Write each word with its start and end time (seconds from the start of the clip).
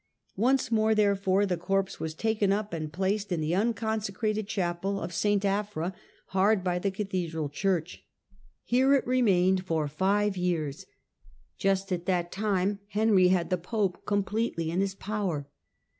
Once 0.35 0.71
more 0.71 0.95
therefore 0.95 1.45
the 1.45 1.55
corpse 1.55 1.99
was 1.99 2.15
taken 2.15 2.51
up 2.51 2.73
and 2.73 2.91
placed 2.91 3.31
in 3.31 3.39
the 3.39 3.53
unconsecrated 3.53 4.47
chapel 4.47 4.99
of 4.99 5.11
S. 5.11 5.25
Afra, 5.45 5.93
hard 6.29 6.63
by 6.63 6.79
the 6.79 6.89
cathedral 6.89 7.49
church. 7.49 8.03
Here 8.63 8.95
it 8.95 9.05
remained 9.05 9.63
for 9.63 9.87
five 9.87 10.35
years. 10.35 10.87
Just 11.55 11.91
at 11.91 12.07
that 12.07 12.31
time 12.31 12.79
Henry 12.87 13.27
had 13.27 13.51
the 13.51 13.59
pope 13.59 14.03
completely 14.07 14.71
in 14.71 14.79
his 14.81 14.95
power. 14.95 15.47